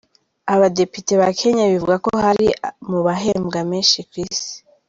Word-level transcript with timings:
Abadepite 0.53 1.11
ba 1.21 1.29
Kenya 1.39 1.65
bivugwa 1.71 1.95
ko 2.03 2.09
bari 2.19 2.47
mu 2.89 2.99
bahembwa 3.05 3.59
menshi 3.71 3.99
ku 4.09 4.13
Isi. 4.27 4.53